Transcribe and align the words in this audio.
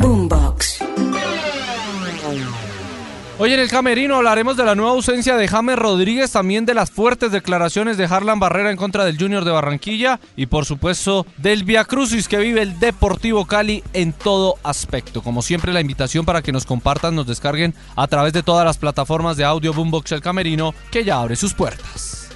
Boombox. 0.00 0.82
Hoy 3.38 3.52
en 3.52 3.60
el 3.60 3.68
Camerino 3.68 4.16
hablaremos 4.16 4.56
de 4.56 4.64
la 4.64 4.74
nueva 4.74 4.92
ausencia 4.92 5.36
de 5.36 5.46
James 5.46 5.78
Rodríguez, 5.78 6.32
también 6.32 6.64
de 6.64 6.74
las 6.74 6.90
fuertes 6.90 7.32
declaraciones 7.32 7.98
de 7.98 8.06
Harlan 8.06 8.40
Barrera 8.40 8.70
en 8.70 8.78
contra 8.78 9.04
del 9.04 9.18
Junior 9.18 9.44
de 9.44 9.50
Barranquilla 9.50 10.18
y 10.36 10.46
por 10.46 10.64
supuesto 10.64 11.26
del 11.36 11.64
Via 11.64 11.84
Crucis 11.84 12.28
que 12.28 12.38
vive 12.38 12.62
el 12.62 12.78
Deportivo 12.78 13.44
Cali 13.44 13.84
en 13.92 14.14
todo 14.14 14.56
aspecto. 14.62 15.22
Como 15.22 15.42
siempre 15.42 15.72
la 15.72 15.80
invitación 15.80 16.24
para 16.24 16.42
que 16.42 16.52
nos 16.52 16.64
compartan, 16.64 17.14
nos 17.14 17.26
descarguen 17.26 17.74
a 17.94 18.06
través 18.06 18.32
de 18.32 18.42
todas 18.42 18.64
las 18.64 18.78
plataformas 18.78 19.36
de 19.36 19.44
audio 19.44 19.74
Boombox 19.74 20.12
El 20.12 20.22
Camerino 20.22 20.74
que 20.90 21.04
ya 21.04 21.20
abre 21.20 21.36
sus 21.36 21.52
puertas. 21.52 22.29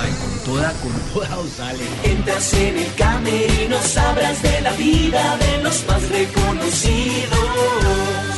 Con 0.00 0.38
toda, 0.44 0.72
con 0.82 0.92
toda 1.12 1.38
os 1.38 1.50
sale. 1.50 1.84
Entras 2.02 2.52
en 2.54 2.78
el 2.78 2.92
camerino, 2.94 3.80
sabrás 3.82 4.42
de 4.42 4.60
la 4.60 4.72
vida 4.72 5.36
de 5.38 5.62
los 5.62 5.86
más 5.86 6.08
reconocidos. 6.08 8.33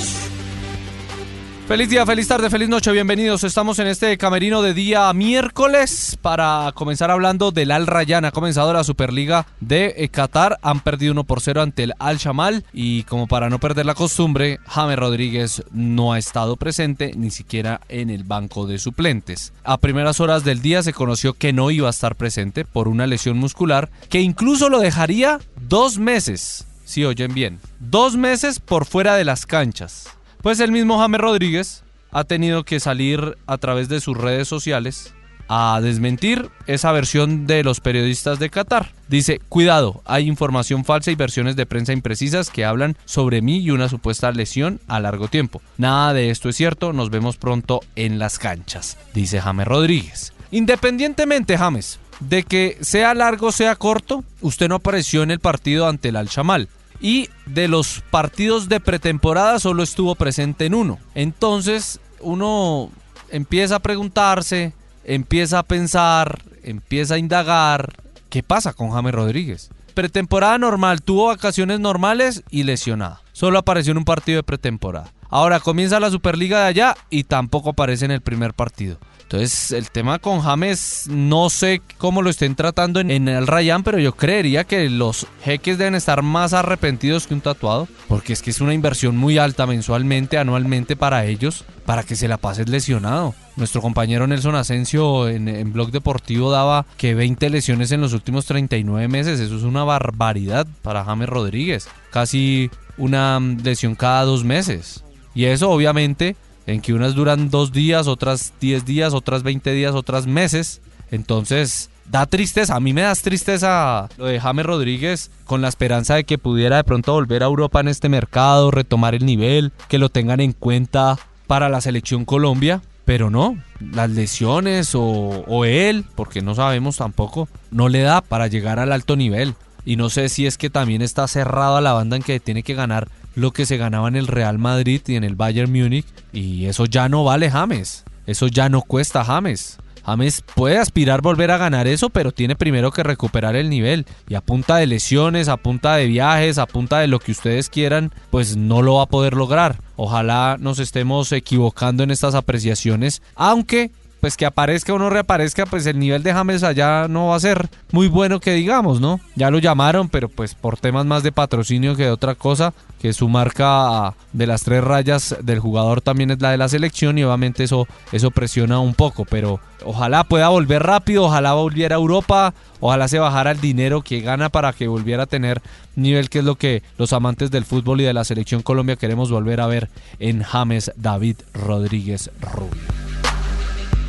Feliz 1.66 1.88
día, 1.88 2.06
feliz 2.06 2.28
tarde, 2.28 2.48
feliz 2.48 2.68
noche, 2.68 2.92
bienvenidos. 2.92 3.42
Estamos 3.42 3.80
en 3.80 3.88
este 3.88 4.16
camerino 4.18 4.62
de 4.62 4.72
día 4.72 5.12
miércoles 5.12 6.16
para 6.22 6.70
comenzar 6.76 7.10
hablando 7.10 7.50
del 7.50 7.72
Al 7.72 7.88
Rayyan. 7.88 8.24
Ha 8.24 8.30
comenzado 8.30 8.72
la 8.72 8.84
Superliga 8.84 9.48
de 9.58 9.92
eh, 9.96 10.08
Qatar, 10.08 10.60
han 10.62 10.78
perdido 10.78 11.10
1 11.10 11.24
por 11.24 11.40
0 11.40 11.62
ante 11.62 11.82
el 11.82 11.94
Al 11.98 12.18
Shamal 12.18 12.64
y 12.72 13.02
como 13.02 13.26
para 13.26 13.50
no 13.50 13.58
perder 13.58 13.84
la 13.84 13.96
costumbre, 13.96 14.60
James 14.68 14.96
Rodríguez 14.96 15.64
no 15.72 16.12
ha 16.12 16.18
estado 16.18 16.54
presente 16.54 17.14
ni 17.16 17.32
siquiera 17.32 17.80
en 17.88 18.10
el 18.10 18.22
banco 18.22 18.68
de 18.68 18.78
suplentes. 18.78 19.52
A 19.64 19.78
primeras 19.78 20.20
horas 20.20 20.44
del 20.44 20.62
día 20.62 20.84
se 20.84 20.92
conoció 20.92 21.32
que 21.32 21.52
no 21.52 21.72
iba 21.72 21.88
a 21.88 21.90
estar 21.90 22.14
presente 22.14 22.64
por 22.64 22.86
una 22.86 23.08
lesión 23.08 23.38
muscular 23.38 23.90
que 24.08 24.20
incluso 24.20 24.68
lo 24.68 24.78
dejaría 24.78 25.40
dos 25.60 25.98
meses, 25.98 26.64
si 26.84 27.04
oyen 27.04 27.34
bien, 27.34 27.58
dos 27.80 28.14
meses 28.14 28.60
por 28.60 28.86
fuera 28.86 29.16
de 29.16 29.24
las 29.24 29.46
canchas. 29.46 30.16
Pues 30.46 30.60
el 30.60 30.70
mismo 30.70 31.00
James 31.00 31.20
Rodríguez 31.20 31.82
ha 32.12 32.22
tenido 32.22 32.62
que 32.62 32.78
salir 32.78 33.36
a 33.48 33.58
través 33.58 33.88
de 33.88 33.98
sus 33.98 34.16
redes 34.16 34.46
sociales 34.46 35.12
a 35.48 35.80
desmentir 35.82 36.50
esa 36.68 36.92
versión 36.92 37.48
de 37.48 37.64
los 37.64 37.80
periodistas 37.80 38.38
de 38.38 38.48
Qatar. 38.48 38.92
Dice, 39.08 39.40
cuidado, 39.48 40.02
hay 40.04 40.28
información 40.28 40.84
falsa 40.84 41.10
y 41.10 41.16
versiones 41.16 41.56
de 41.56 41.66
prensa 41.66 41.92
imprecisas 41.92 42.50
que 42.50 42.64
hablan 42.64 42.96
sobre 43.06 43.42
mí 43.42 43.58
y 43.58 43.72
una 43.72 43.88
supuesta 43.88 44.30
lesión 44.30 44.78
a 44.86 45.00
largo 45.00 45.26
tiempo. 45.26 45.62
Nada 45.78 46.12
de 46.12 46.30
esto 46.30 46.48
es 46.48 46.54
cierto, 46.54 46.92
nos 46.92 47.10
vemos 47.10 47.38
pronto 47.38 47.80
en 47.96 48.20
las 48.20 48.38
canchas, 48.38 48.98
dice 49.14 49.40
James 49.40 49.66
Rodríguez. 49.66 50.32
Independientemente, 50.52 51.58
James, 51.58 51.98
de 52.20 52.44
que 52.44 52.78
sea 52.82 53.14
largo 53.14 53.50
sea 53.50 53.74
corto, 53.74 54.22
usted 54.42 54.68
no 54.68 54.76
apareció 54.76 55.24
en 55.24 55.32
el 55.32 55.40
partido 55.40 55.88
ante 55.88 56.10
el 56.10 56.16
Al-Shamal 56.16 56.68
y 57.00 57.28
de 57.46 57.68
los 57.68 58.02
partidos 58.10 58.68
de 58.68 58.80
pretemporada 58.80 59.58
solo 59.58 59.82
estuvo 59.82 60.14
presente 60.14 60.66
en 60.66 60.74
uno. 60.74 60.98
Entonces 61.14 62.00
uno 62.20 62.90
empieza 63.30 63.76
a 63.76 63.80
preguntarse, 63.80 64.72
empieza 65.04 65.60
a 65.60 65.62
pensar, 65.62 66.42
empieza 66.62 67.14
a 67.14 67.18
indagar, 67.18 67.94
¿qué 68.28 68.42
pasa 68.42 68.72
con 68.72 68.90
James 68.90 69.14
Rodríguez? 69.14 69.70
Pretemporada 69.94 70.58
normal, 70.58 71.00
tuvo 71.00 71.26
vacaciones 71.26 71.80
normales 71.80 72.42
y 72.50 72.64
lesionada. 72.64 73.22
Solo 73.32 73.58
apareció 73.58 73.92
en 73.92 73.98
un 73.98 74.04
partido 74.04 74.36
de 74.36 74.42
pretemporada. 74.42 75.12
Ahora 75.28 75.60
comienza 75.60 76.00
la 76.00 76.10
Superliga 76.10 76.60
de 76.60 76.66
allá 76.66 76.96
y 77.10 77.24
tampoco 77.24 77.70
aparece 77.70 78.04
en 78.04 78.10
el 78.10 78.20
primer 78.20 78.54
partido. 78.54 78.98
Entonces, 79.26 79.72
el 79.72 79.90
tema 79.90 80.20
con 80.20 80.40
James, 80.40 81.08
no 81.10 81.50
sé 81.50 81.82
cómo 81.98 82.22
lo 82.22 82.30
estén 82.30 82.54
tratando 82.54 83.00
en, 83.00 83.26
el 83.26 83.48
Rayán, 83.48 83.82
pero 83.82 83.98
yo 83.98 84.12
creería 84.12 84.62
que 84.62 84.88
los 84.88 85.26
jeques 85.42 85.78
deben 85.78 85.96
estar 85.96 86.22
más 86.22 86.52
arrepentidos 86.52 87.26
que 87.26 87.34
un 87.34 87.40
tatuado, 87.40 87.88
porque 88.06 88.32
es 88.32 88.40
que 88.40 88.50
es 88.50 88.60
una 88.60 88.72
inversión 88.72 89.16
muy 89.16 89.36
alta 89.38 89.66
mensualmente, 89.66 90.38
anualmente 90.38 90.94
para 90.94 91.24
ellos, 91.24 91.64
para 91.84 92.04
que 92.04 92.14
se 92.14 92.28
la 92.28 92.36
pases 92.36 92.68
lesionado. 92.68 93.34
Nuestro 93.56 93.82
compañero 93.82 94.28
Nelson 94.28 94.54
Asensio 94.54 95.28
en, 95.28 95.48
en 95.48 95.72
Blog 95.72 95.90
Deportivo 95.90 96.52
daba 96.52 96.86
que 96.96 97.16
20 97.16 97.50
lesiones 97.50 97.90
en 97.90 98.02
los 98.02 98.12
últimos 98.12 98.46
39 98.46 99.08
meses. 99.08 99.40
Eso 99.40 99.56
es 99.56 99.64
una 99.64 99.82
barbaridad 99.82 100.68
para 100.82 101.04
James 101.04 101.28
Rodríguez. 101.28 101.88
Casi 102.12 102.70
una 102.96 103.40
lesión 103.40 103.96
cada 103.96 104.22
dos 104.22 104.44
meses. 104.44 105.02
Y 105.34 105.46
eso 105.46 105.68
obviamente 105.68 106.36
en 106.66 106.80
que 106.80 106.92
unas 106.92 107.14
duran 107.14 107.50
dos 107.50 107.72
días, 107.72 108.06
otras 108.08 108.52
10 108.60 108.84
días, 108.84 109.14
otras 109.14 109.42
20 109.42 109.72
días, 109.72 109.94
otras 109.94 110.26
meses. 110.26 110.80
Entonces, 111.10 111.90
da 112.10 112.26
tristeza. 112.26 112.74
A 112.74 112.80
mí 112.80 112.92
me 112.92 113.02
da 113.02 113.14
tristeza 113.14 114.08
lo 114.18 114.26
de 114.26 114.40
James 114.40 114.66
Rodríguez 114.66 115.30
con 115.44 115.62
la 115.62 115.68
esperanza 115.68 116.16
de 116.16 116.24
que 116.24 116.38
pudiera 116.38 116.76
de 116.76 116.84
pronto 116.84 117.12
volver 117.12 117.42
a 117.42 117.46
Europa 117.46 117.80
en 117.80 117.88
este 117.88 118.08
mercado, 118.08 118.70
retomar 118.70 119.14
el 119.14 119.24
nivel, 119.24 119.72
que 119.88 119.98
lo 119.98 120.08
tengan 120.08 120.40
en 120.40 120.52
cuenta 120.52 121.18
para 121.46 121.68
la 121.68 121.80
selección 121.80 122.24
Colombia. 122.24 122.82
Pero 123.04 123.30
no, 123.30 123.56
las 123.92 124.10
lesiones 124.10 124.96
o, 124.96 125.02
o 125.02 125.64
él, 125.64 126.04
porque 126.16 126.42
no 126.42 126.56
sabemos 126.56 126.96
tampoco, 126.96 127.48
no 127.70 127.88
le 127.88 128.00
da 128.00 128.20
para 128.20 128.48
llegar 128.48 128.80
al 128.80 128.90
alto 128.90 129.14
nivel. 129.14 129.54
Y 129.84 129.94
no 129.94 130.10
sé 130.10 130.28
si 130.28 130.46
es 130.46 130.58
que 130.58 130.70
también 130.70 131.02
está 131.02 131.28
cerrado 131.28 131.76
a 131.76 131.80
la 131.80 131.92
banda 131.92 132.16
en 132.16 132.24
que 132.24 132.40
tiene 132.40 132.64
que 132.64 132.74
ganar 132.74 133.06
lo 133.36 133.52
que 133.52 133.66
se 133.66 133.76
ganaba 133.76 134.08
en 134.08 134.16
el 134.16 134.26
Real 134.26 134.58
Madrid 134.58 135.00
y 135.06 135.14
en 135.14 135.22
el 135.22 135.36
Bayern 135.36 135.70
Múnich. 135.70 136.06
Y 136.32 136.66
eso 136.66 136.86
ya 136.86 137.08
no 137.08 137.22
vale 137.22 137.50
James. 137.50 138.04
Eso 138.26 138.48
ya 138.48 138.68
no 138.68 138.82
cuesta 138.82 139.24
James. 139.24 139.78
James 140.04 140.42
puede 140.54 140.78
aspirar 140.78 141.20
volver 141.20 141.50
a 141.50 141.58
ganar 141.58 141.88
eso, 141.88 142.10
pero 142.10 142.30
tiene 142.32 142.54
primero 142.54 142.92
que 142.92 143.02
recuperar 143.02 143.56
el 143.56 143.68
nivel. 143.68 144.06
Y 144.28 144.36
a 144.36 144.40
punta 144.40 144.76
de 144.76 144.86
lesiones, 144.86 145.48
a 145.48 145.56
punta 145.56 145.96
de 145.96 146.06
viajes, 146.06 146.58
a 146.58 146.66
punta 146.66 147.00
de 147.00 147.08
lo 147.08 147.18
que 147.18 147.32
ustedes 147.32 147.68
quieran, 147.68 148.12
pues 148.30 148.56
no 148.56 148.82
lo 148.82 148.94
va 148.94 149.02
a 149.02 149.06
poder 149.06 149.34
lograr. 149.34 149.80
Ojalá 149.96 150.56
nos 150.60 150.78
estemos 150.78 151.32
equivocando 151.32 152.04
en 152.04 152.12
estas 152.12 152.36
apreciaciones, 152.36 153.20
aunque 153.34 153.90
pues 154.26 154.36
que 154.36 154.44
aparezca 154.44 154.92
o 154.92 154.98
no 154.98 155.08
reaparezca, 155.08 155.66
pues 155.66 155.86
el 155.86 156.00
nivel 156.00 156.24
de 156.24 156.32
James 156.32 156.64
allá 156.64 157.06
no 157.06 157.28
va 157.28 157.36
a 157.36 157.38
ser 157.38 157.68
muy 157.92 158.08
bueno 158.08 158.40
que 158.40 158.54
digamos, 158.54 159.00
¿no? 159.00 159.20
Ya 159.36 159.52
lo 159.52 159.60
llamaron, 159.60 160.08
pero 160.08 160.28
pues 160.28 160.56
por 160.56 160.78
temas 160.78 161.06
más 161.06 161.22
de 161.22 161.30
patrocinio 161.30 161.94
que 161.94 162.06
de 162.06 162.10
otra 162.10 162.34
cosa, 162.34 162.74
que 163.00 163.12
su 163.12 163.28
marca 163.28 164.14
de 164.32 164.48
las 164.48 164.64
tres 164.64 164.82
rayas 164.82 165.36
del 165.44 165.60
jugador 165.60 166.00
también 166.00 166.32
es 166.32 166.42
la 166.42 166.50
de 166.50 166.56
la 166.56 166.68
selección 166.68 167.18
y 167.18 167.22
obviamente 167.22 167.62
eso, 167.62 167.86
eso 168.10 168.32
presiona 168.32 168.80
un 168.80 168.94
poco, 168.94 169.24
pero 169.26 169.60
ojalá 169.84 170.24
pueda 170.24 170.48
volver 170.48 170.82
rápido, 170.82 171.26
ojalá 171.26 171.52
volviera 171.52 171.94
a 171.94 172.00
Europa, 172.00 172.52
ojalá 172.80 173.06
se 173.06 173.20
bajara 173.20 173.52
el 173.52 173.60
dinero 173.60 174.02
que 174.02 174.22
gana 174.22 174.48
para 174.48 174.72
que 174.72 174.88
volviera 174.88 175.22
a 175.22 175.26
tener 175.26 175.62
nivel 175.94 176.30
que 176.30 176.40
es 176.40 176.44
lo 176.44 176.56
que 176.56 176.82
los 176.98 177.12
amantes 177.12 177.52
del 177.52 177.64
fútbol 177.64 178.00
y 178.00 178.04
de 178.04 178.12
la 178.12 178.24
selección 178.24 178.62
Colombia 178.62 178.96
queremos 178.96 179.30
volver 179.30 179.60
a 179.60 179.68
ver 179.68 179.88
en 180.18 180.42
James 180.42 180.90
David 180.96 181.36
Rodríguez 181.54 182.28
Rubio. 182.40 183.05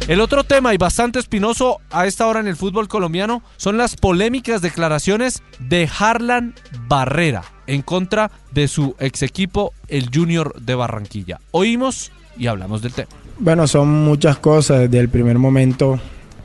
El 0.07 0.21
otro 0.21 0.45
tema 0.45 0.73
y 0.73 0.77
bastante 0.77 1.19
espinoso 1.19 1.81
a 1.91 2.07
esta 2.07 2.27
hora 2.27 2.39
en 2.39 2.47
el 2.47 2.55
fútbol 2.55 2.87
colombiano 2.87 3.43
son 3.57 3.75
las 3.75 3.97
polémicas 3.97 4.61
declaraciones 4.61 5.43
de 5.59 5.89
Harlan 5.99 6.55
Barrera 6.87 7.43
en 7.67 7.81
contra 7.81 8.31
de 8.53 8.69
su 8.69 8.95
ex 8.99 9.21
equipo, 9.23 9.73
el 9.89 10.09
Junior 10.13 10.61
de 10.61 10.75
Barranquilla. 10.75 11.41
Oímos 11.51 12.13
y 12.37 12.47
hablamos 12.47 12.81
del 12.81 12.93
tema. 12.93 13.09
Bueno, 13.37 13.67
son 13.67 14.05
muchas 14.05 14.37
cosas 14.37 14.79
desde 14.79 14.99
el 14.99 15.09
primer 15.09 15.39
momento 15.39 15.99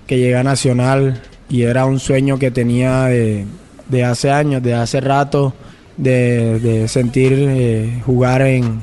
que 0.08 0.18
llega 0.18 0.40
a 0.40 0.42
Nacional 0.42 1.22
y 1.48 1.62
era 1.62 1.84
un 1.84 2.00
sueño 2.00 2.40
que 2.40 2.50
tenía 2.50 3.04
de, 3.04 3.46
hace 4.04 4.32
años, 4.32 4.60
de 4.64 4.74
hace 4.74 5.00
rato, 5.00 5.54
de, 5.96 6.86
sentir 6.88 7.32
eh, 7.32 8.02
jugar 8.04 8.42
en, 8.42 8.82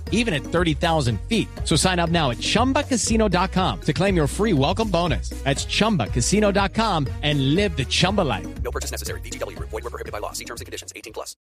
even 0.11 0.35
at 0.35 0.43
30,000 0.43 1.19
feet. 1.27 1.47
So 1.65 1.75
sign 1.75 1.97
up 1.99 2.11
now 2.11 2.29
at 2.29 2.37
chumbacasino.com 2.37 3.79
to 3.81 3.93
claim 3.93 4.15
your 4.15 4.27
free 4.27 4.53
welcome 4.53 4.89
bonus. 4.89 5.31
That's 5.43 5.65
chumbacasino.com 5.65 7.07
and 7.23 7.55
live 7.55 7.75
the 7.75 7.85
Chumba 7.85 8.21
life. 8.21 8.47
No 8.61 8.69
purchase 8.69 8.91
necessary. 8.91 9.19
BGW. 9.21 9.57
Void 9.57 9.83
were 9.83 9.89
prohibited 9.89 10.11
by 10.11 10.19
law. 10.19 10.33
See 10.33 10.45
terms 10.45 10.61
and 10.61 10.67
conditions. 10.67 10.93
18 10.95 11.13
plus. 11.13 11.35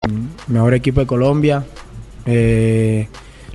Mejor 0.48 0.76
equipo 0.76 1.00
de 1.00 1.08
Colombia. 1.08 1.66
Eh, 2.26 3.08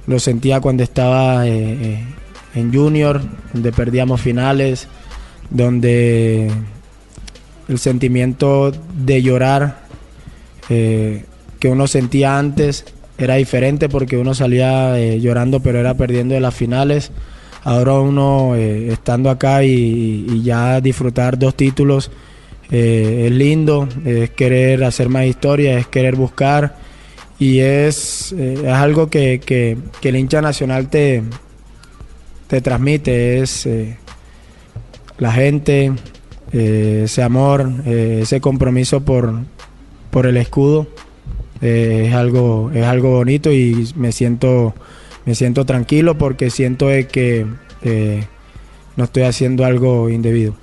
lo 0.07 0.19
sentía 0.19 0.61
cuando 0.61 0.83
estaba 0.83 1.47
eh, 1.47 1.53
eh, 1.53 2.05
en 2.55 2.73
Junior, 2.73 3.21
donde 3.53 3.73
perdíamos 3.73 4.21
finales, 4.21 4.89
donde 5.51 6.51
el 7.69 7.79
sentimiento 7.79 8.73
de 8.73 9.23
llorar 9.23 9.83
eh, 10.69 11.25
que 11.61 11.69
uno 11.69 11.87
sentía 11.87 12.39
antes 12.39 12.85
era 13.25 13.35
diferente 13.37 13.89
porque 13.89 14.17
uno 14.17 14.35
salía 14.35 14.99
eh, 14.99 15.21
llorando 15.21 15.61
pero 15.61 15.79
era 15.79 15.95
perdiendo 15.95 16.35
de 16.35 16.41
las 16.41 16.55
finales. 16.55 17.11
Ahora 17.65 17.95
uno 18.01 18.55
eh, 18.57 18.93
estando 18.93 19.31
acá 19.31 19.63
y, 19.65 20.43
ya 20.43 20.81
disfrutar 20.81 21.39
dos 21.39 21.55
títulos 21.57 22.11
eh, 22.71 23.25
es 23.27 23.33
lindo, 23.33 23.89
es 24.05 24.31
querer 24.31 24.83
hacer 24.85 25.09
más 25.09 25.27
historia, 25.27 25.79
es 25.79 25.87
querer 25.87 26.17
buscar 26.17 26.77
y 27.39 27.59
es, 27.61 28.33
es 28.33 28.65
algo 28.67 29.09
que, 29.09 29.41
que- 29.45 29.77
que 30.01 30.09
el 30.09 30.17
hincha 30.17 30.41
nacional 30.41 30.89
te, 30.89 31.23
te 32.49 32.61
transmite, 32.61 33.41
es 33.41 33.69
la 35.19 35.33
gente, 35.33 35.93
ese 36.53 37.23
amor, 37.23 37.71
ese 37.87 38.41
compromiso 38.41 39.01
por, 39.05 39.33
por 40.11 40.27
el 40.27 40.37
escudo. 40.37 40.87
Eh, 41.63 42.07
es 42.09 42.15
algo 42.15 42.71
es 42.75 42.85
algo 42.85 43.13
bonito 43.13 43.53
y 43.53 43.89
me 43.97 44.13
siento 44.13 44.75
me 45.25 45.35
siento 45.35 45.65
tranquilo 45.65 46.19
porque 46.19 46.51
siento 46.51 46.89
que 46.89 47.47
eh, 47.83 48.27
no 48.97 49.05
estoy 49.05 49.23
haciendo 49.23 49.65
algo 49.65 50.11
indebido. 50.11 50.55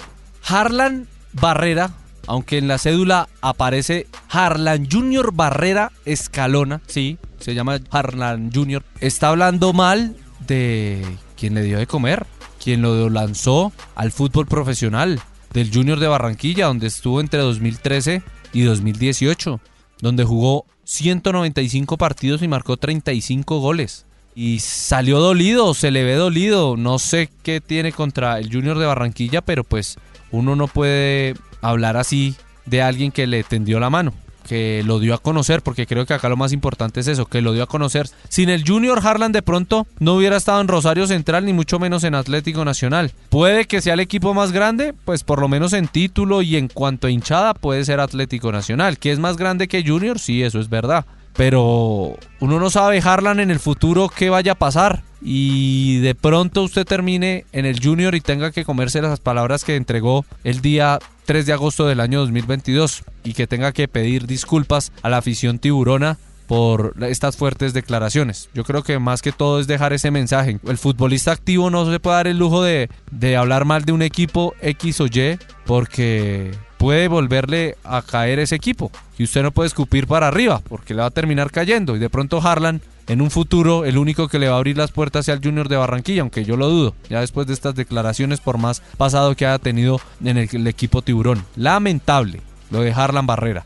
Harlan 0.46 1.08
Barrera, 1.34 1.92
aunque 2.28 2.58
en 2.58 2.68
la 2.68 2.78
cédula 2.78 3.30
aparece 3.42 4.08
Harlan 4.30 4.88
Junior 4.90 5.34
Barrera 5.34 5.92
Escalona, 6.06 6.82
sí, 6.88 7.18
se 7.40 7.54
llama 7.54 7.80
Harlan 7.90 8.52
Junior, 8.54 8.84
está 9.00 9.30
hablando 9.30 9.74
mal 9.74 10.16
de 10.46 11.04
quien 11.38 11.54
le 11.54 11.64
dio 11.64 11.78
de 11.78 11.88
comer, 11.88 12.26
quien 12.62 12.82
lo 12.82 13.10
lanzó 13.10 13.72
al 13.96 14.12
fútbol 14.12 14.46
profesional, 14.46 15.22
del 15.54 15.74
Junior 15.74 16.00
de 16.00 16.08
Barranquilla, 16.08 16.68
donde 16.68 16.88
estuvo 16.88 17.22
entre 17.22 17.40
2013 17.40 18.22
y 18.54 18.62
2018, 18.62 19.60
donde 20.02 20.24
jugó 20.24 20.66
195 20.90 21.98
partidos 21.98 22.42
y 22.42 22.48
marcó 22.48 22.76
35 22.76 23.60
goles. 23.60 24.08
Y 24.34 24.60
salió 24.60 25.20
dolido, 25.20 25.76
se 25.76 25.92
le 25.92 26.04
ve 26.04 26.16
dolido. 26.16 26.78
No 26.78 26.98
sé 26.98 27.30
qué 27.44 27.62
tiene 27.62 27.92
contra 27.92 28.40
el 28.40 28.52
Junior 28.52 28.80
de 28.80 28.88
Barranquilla, 28.88 29.42
pero 29.42 29.64
pues 29.64 29.98
uno 30.32 30.56
no 30.56 30.68
puede 30.68 31.36
hablar 31.62 31.96
así 31.96 32.36
de 32.66 32.82
alguien 32.82 33.12
que 33.12 33.28
le 33.28 33.44
tendió 33.44 33.80
la 33.80 33.92
mano, 33.92 34.14
que 34.48 34.84
lo 34.86 35.00
dio 35.00 35.14
a 35.14 35.20
conocer, 35.20 35.62
porque 35.62 35.86
creo 35.86 36.06
que 36.06 36.14
acá 36.14 36.30
lo 36.30 36.38
más 36.38 36.54
importante 36.54 37.00
es 37.00 37.08
eso, 37.08 37.26
que 37.26 37.42
lo 37.42 37.54
dio 37.54 37.64
a 37.64 37.68
conocer. 37.68 38.10
Sin 38.30 38.50
el 38.50 38.68
Junior 38.68 39.00
Harlan 39.04 39.32
de 39.32 39.42
pronto 39.42 39.88
no 40.00 40.16
hubiera 40.16 40.38
estado 40.38 40.62
en 40.62 40.68
Rosario 40.68 41.08
Central, 41.08 41.46
ni 41.46 41.54
mucho 41.54 41.80
menos 41.80 42.04
en 42.04 42.16
Atlético 42.16 42.66
Nacional. 42.66 43.12
Puede 43.30 43.66
que 43.66 43.82
sea 43.82 43.94
el 43.94 44.00
equipo 44.00 44.34
más 44.34 44.52
grande, 44.52 44.94
pues 45.06 45.24
por 45.24 45.40
lo 45.40 45.48
menos 45.48 45.74
en 45.74 45.88
título 45.88 46.42
y 46.42 46.56
en 46.56 46.68
cuanto 46.68 47.08
a 47.08 47.12
hinchada 47.12 47.54
puede 47.54 47.86
ser 47.86 48.00
Atlético 48.00 48.52
Nacional. 48.52 48.98
¿Que 48.98 49.12
es 49.12 49.20
más 49.20 49.38
grande 49.38 49.68
que 49.68 49.84
Junior? 49.86 50.20
Sí, 50.20 50.44
eso 50.44 50.60
es 50.60 50.70
verdad 50.70 51.06
pero 51.40 52.18
uno 52.42 52.60
no 52.60 52.70
sabe 52.70 53.00
Harlan 53.00 53.40
en 53.40 53.50
el 53.50 53.62
futuro 53.62 54.10
qué 54.10 54.30
vaya 54.30 54.52
a 54.52 54.56
pasar 54.56 55.04
y 55.22 56.00
de 56.00 56.14
pronto 56.14 56.64
usted 56.64 56.86
termine 56.86 57.46
en 57.54 57.66
el 57.66 57.82
Junior 57.82 58.14
y 58.14 58.20
tenga 58.20 58.52
que 58.52 58.66
comerse 58.66 59.02
las 59.02 59.22
palabras 59.22 59.64
que 59.64 59.78
entregó 59.78 60.26
el 60.44 60.60
día 60.60 61.00
3 61.24 61.46
de 61.46 61.54
agosto 61.54 61.88
del 61.88 62.02
año 62.02 62.20
2022 62.20 63.04
y 63.24 63.36
que 63.36 63.48
tenga 63.48 63.72
que 63.72 63.88
pedir 63.88 64.28
disculpas 64.28 64.92
a 65.02 65.08
la 65.08 65.20
afición 65.20 65.60
tiburona 65.60 66.18
por 66.46 66.96
estas 67.08 67.38
fuertes 67.38 67.72
declaraciones. 67.72 68.50
Yo 68.54 68.66
creo 68.66 68.84
que 68.84 69.00
más 69.00 69.22
que 69.22 69.32
todo 69.32 69.62
es 69.62 69.68
dejar 69.68 69.94
ese 69.94 70.12
mensaje. 70.12 70.60
El 70.68 70.78
futbolista 70.78 71.32
activo 71.32 71.70
no 71.70 71.90
se 71.90 72.02
puede 72.02 72.18
dar 72.18 72.28
el 72.28 72.38
lujo 72.38 72.64
de, 72.64 72.90
de 73.12 73.38
hablar 73.38 73.64
mal 73.64 73.86
de 73.86 73.94
un 73.94 74.02
equipo 74.02 74.56
X 74.60 75.00
o 75.00 75.06
Y 75.06 75.40
porque 75.66 76.52
puede 76.80 77.10
volverle 77.10 77.76
a 77.84 78.02
caer 78.02 78.40
ese 78.40 78.56
equipo. 78.56 78.90
Y 79.18 79.24
usted 79.24 79.44
no 79.44 79.52
puede 79.52 79.68
escupir 79.68 80.08
para 80.08 80.30
arriba 80.30 80.62
porque 80.68 80.96
le 80.96 81.02
va 81.02 81.08
a 81.08 81.12
terminar 81.12 81.52
cayendo. 81.52 81.96
Y 81.96 82.00
de 82.00 82.10
pronto 82.10 82.42
Harlan, 82.42 82.82
en 83.08 83.22
un 83.22 83.30
futuro, 83.30 83.84
el 83.84 83.98
único 83.98 84.30
que 84.30 84.40
le 84.40 84.48
va 84.48 84.56
a 84.56 84.58
abrir 84.58 84.78
las 84.78 84.92
puertas 84.92 85.26
sea 85.26 85.36
el 85.36 85.44
Junior 85.44 85.68
de 85.68 85.76
Barranquilla, 85.76 86.22
aunque 86.22 86.46
yo 86.46 86.56
lo 86.56 86.70
dudo. 86.70 86.96
Ya 87.10 87.20
después 87.20 87.46
de 87.48 87.54
estas 87.54 87.76
declaraciones, 87.76 88.40
por 88.40 88.58
más 88.58 88.82
pasado 88.98 89.36
que 89.36 89.46
haya 89.46 89.60
tenido 89.60 90.00
en 90.24 90.38
el, 90.38 90.68
equipo 90.68 91.02
tiburón. 91.02 91.44
Lamentable 91.58 92.42
lo 92.72 92.80
de 92.80 92.94
Harlan 92.94 93.28
Barrera. 93.28 93.66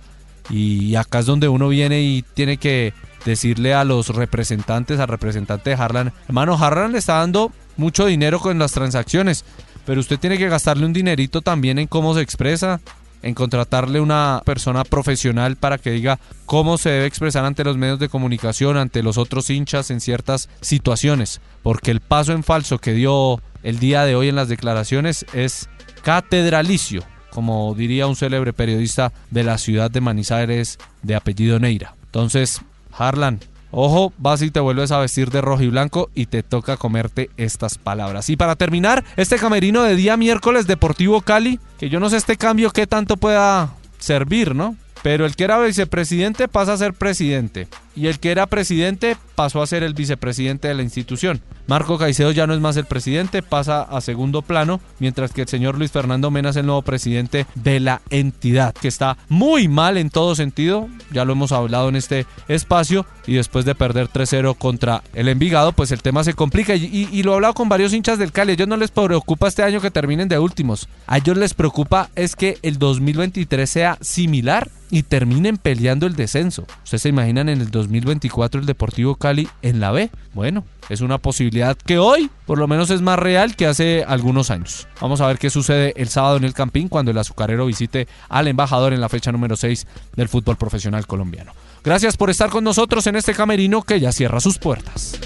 Y 0.49 0.95
acá 0.95 1.19
es 1.19 1.27
donde 1.27 1.47
uno 1.47 1.69
viene 1.69 2.01
y 2.01 2.23
tiene 2.33 2.57
que 2.57 2.93
decirle 3.25 3.75
a 3.75 3.83
los 3.83 4.09
representantes, 4.09 4.99
al 4.99 5.07
representante 5.07 5.69
de 5.69 5.75
Harlan, 5.75 6.11
hermano, 6.27 6.57
Harlan 6.59 6.91
le 6.91 6.97
está 6.97 7.19
dando 7.19 7.51
mucho 7.77 8.07
dinero 8.07 8.39
con 8.39 8.59
las 8.59 8.73
transacciones, 8.73 9.45
pero 9.85 9.99
usted 9.99 10.19
tiene 10.19 10.37
que 10.37 10.49
gastarle 10.49 10.85
un 10.85 10.93
dinerito 10.93 11.41
también 11.41 11.79
en 11.79 11.87
cómo 11.87 12.13
se 12.13 12.21
expresa, 12.21 12.81
en 13.23 13.33
contratarle 13.33 13.99
una 13.99 14.41
persona 14.45 14.83
profesional 14.83 15.55
para 15.55 15.77
que 15.77 15.91
diga 15.91 16.19
cómo 16.45 16.77
se 16.77 16.89
debe 16.89 17.05
expresar 17.07 17.45
ante 17.45 17.63
los 17.63 17.77
medios 17.77 17.97
de 17.97 18.09
comunicación, 18.09 18.77
ante 18.77 19.01
los 19.01 19.17
otros 19.17 19.49
hinchas 19.49 19.89
en 19.89 20.01
ciertas 20.01 20.49
situaciones, 20.61 21.41
porque 21.63 21.89
el 21.89 22.01
paso 22.01 22.33
en 22.33 22.43
falso 22.43 22.77
que 22.77 22.93
dio 22.93 23.41
el 23.63 23.79
día 23.79 24.03
de 24.05 24.15
hoy 24.15 24.27
en 24.27 24.35
las 24.35 24.49
declaraciones 24.49 25.25
es 25.33 25.69
catedralicio, 26.03 27.03
como 27.31 27.73
diría 27.73 28.07
un 28.07 28.15
célebre 28.15 28.53
periodista 28.53 29.13
de 29.31 29.43
la 29.43 29.57
ciudad 29.57 29.89
de 29.89 30.01
Manizales 30.01 30.77
de 31.01 31.15
apellido 31.15 31.59
Neira. 31.59 31.95
Entonces, 32.05 32.61
Harlan, 32.91 33.39
ojo, 33.73 34.13
vas 34.17 34.41
y 34.41 34.51
te 34.51 34.59
vuelves 34.59 34.91
a 34.91 34.99
vestir 34.99 35.31
de 35.31 35.41
rojo 35.41 35.63
y 35.63 35.67
blanco 35.67 36.09
y 36.13 36.27
te 36.27 36.43
toca 36.43 36.77
comerte 36.77 37.29
estas 37.37 37.77
palabras. 37.77 38.29
Y 38.29 38.37
para 38.37 38.55
terminar, 38.55 39.03
este 39.17 39.37
camerino 39.37 39.83
de 39.83 39.95
día 39.95 40.15
miércoles 40.15 40.67
Deportivo 40.67 41.21
Cali, 41.21 41.59
que 41.79 41.89
yo 41.89 41.99
no 41.99 42.09
sé 42.09 42.17
este 42.17 42.37
cambio 42.37 42.71
qué 42.71 42.87
tanto 42.87 43.17
pueda 43.17 43.73
servir, 43.97 44.55
¿no? 44.55 44.77
Pero 45.01 45.25
el 45.25 45.35
que 45.35 45.43
era 45.43 45.59
vicepresidente 45.59 46.47
pasa 46.47 46.73
a 46.73 46.77
ser 46.77 46.93
presidente. 46.93 47.67
Y 47.95 48.07
el 48.07 48.19
que 48.19 48.31
era 48.31 48.47
presidente 48.47 49.17
pasó 49.35 49.61
a 49.61 49.67
ser 49.67 49.83
el 49.83 49.93
vicepresidente 49.93 50.67
de 50.67 50.73
la 50.73 50.83
institución. 50.83 51.41
Marco 51.67 51.97
Caicedo 51.97 52.31
ya 52.31 52.45
no 52.45 52.53
es 52.53 52.59
más 52.59 52.75
el 52.75 52.85
presidente, 52.85 53.41
pasa 53.41 53.83
a 53.83 54.01
segundo 54.01 54.41
plano, 54.41 54.81
mientras 54.99 55.31
que 55.31 55.41
el 55.41 55.47
señor 55.47 55.77
Luis 55.77 55.91
Fernando 55.91 56.29
Mena 56.29 56.49
es 56.49 56.55
el 56.57 56.65
nuevo 56.65 56.81
presidente 56.81 57.45
de 57.55 57.79
la 57.79 58.01
entidad, 58.09 58.73
que 58.73 58.87
está 58.87 59.17
muy 59.29 59.67
mal 59.67 59.97
en 59.97 60.09
todo 60.09 60.35
sentido, 60.35 60.89
ya 61.11 61.23
lo 61.23 61.33
hemos 61.33 61.51
hablado 61.51 61.89
en 61.89 61.95
este 61.95 62.25
espacio, 62.47 63.05
y 63.25 63.35
después 63.35 63.63
de 63.63 63.75
perder 63.75 64.09
3-0 64.09 64.57
contra 64.57 65.03
el 65.13 65.29
Envigado, 65.29 65.71
pues 65.71 65.91
el 65.91 66.01
tema 66.01 66.23
se 66.23 66.33
complica. 66.33 66.75
Y, 66.75 67.23
lo 67.23 67.31
he 67.31 67.35
hablado 67.35 67.53
con 67.53 67.69
varios 67.69 67.93
hinchas 67.93 68.19
del 68.19 68.33
Cali, 68.33 68.51
a 68.51 68.53
ellos 68.55 68.67
no 68.67 68.75
les 68.75 68.91
preocupa 68.91 69.47
este 69.47 69.63
año 69.63 69.79
que 69.79 69.91
terminen 69.91 70.27
de 70.27 70.39
últimos, 70.39 70.89
a 71.07 71.17
ellos 71.17 71.37
les 71.37 71.53
preocupa 71.53 72.09
es 72.15 72.35
que 72.35 72.57
el 72.61 72.77
2023 72.77 73.69
sea 73.69 73.97
similar 74.01 74.69
y 74.93 75.01
terminen 75.01 75.57
peleando 75.57 76.05
el 76.05 76.15
descenso. 76.15 76.67
¿Ustedes 76.83 77.01
se 77.01 77.09
imaginan 77.09 77.49
en 77.49 77.61
el 77.61 77.71
2024 77.71 78.61
el 78.61 78.67
Deportivo 78.67 79.15
Cali 79.23 79.47
en 79.61 79.79
la 79.79 79.91
B? 79.91 80.09
Bueno, 80.33 80.65
es 80.89 80.99
una 80.99 81.17
posibilidad 81.17 81.77
que 81.77 81.97
hoy 81.97 82.29
por 82.45 82.57
lo 82.57 82.67
menos 82.67 82.89
es 82.89 83.01
más 83.01 83.17
real 83.17 83.55
que 83.55 83.67
hace 83.67 84.03
algunos 84.05 84.51
años. 84.51 84.85
Vamos 84.99 85.21
a 85.21 85.27
ver 85.27 85.37
qué 85.37 85.49
sucede 85.49 85.93
el 85.95 86.09
sábado 86.09 86.35
en 86.35 86.43
el 86.43 86.53
Campín 86.53 86.89
cuando 86.89 87.11
el 87.11 87.17
azucarero 87.17 87.65
visite 87.65 88.09
al 88.27 88.49
embajador 88.49 88.91
en 88.91 88.99
la 88.99 89.07
fecha 89.07 89.31
número 89.31 89.55
6 89.55 89.87
del 90.17 90.27
fútbol 90.27 90.57
profesional 90.57 91.07
colombiano. 91.07 91.53
Gracias 91.85 92.17
por 92.17 92.29
estar 92.29 92.49
con 92.49 92.65
nosotros 92.65 93.07
en 93.07 93.15
este 93.15 93.33
camerino 93.33 93.83
que 93.83 94.01
ya 94.01 94.11
cierra 94.11 94.41
sus 94.41 94.57
puertas. 94.57 95.17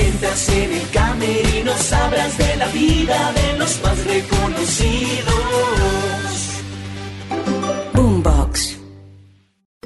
Entras 0.00 0.48
en 0.48 0.72
el 0.72 0.90
camerino, 0.90 1.72
sabrás 1.78 2.36
de 2.38 2.56
la 2.56 2.66
vida 2.66 3.32
de 3.34 3.58
los 3.58 3.80
más 3.84 4.04
reconocidos. 4.04 5.35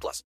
plus. 0.00 0.24